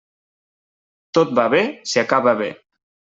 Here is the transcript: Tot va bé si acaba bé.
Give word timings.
Tot 1.17 1.35
va 1.39 1.45
bé 1.55 1.59
si 1.91 2.01
acaba 2.03 2.33
bé. 2.41 2.49